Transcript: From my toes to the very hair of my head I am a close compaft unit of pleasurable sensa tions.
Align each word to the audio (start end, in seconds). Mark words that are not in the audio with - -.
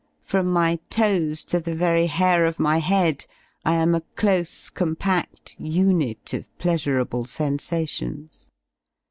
From 0.23 0.47
my 0.47 0.79
toes 0.89 1.43
to 1.43 1.59
the 1.59 1.75
very 1.75 2.07
hair 2.07 2.47
of 2.47 2.59
my 2.59 2.79
head 2.79 3.27
I 3.63 3.75
am 3.75 3.93
a 3.93 4.01
close 4.15 4.67
compaft 4.71 5.55
unit 5.59 6.33
of 6.33 6.49
pleasurable 6.57 7.25
sensa 7.25 7.87
tions. 7.87 8.49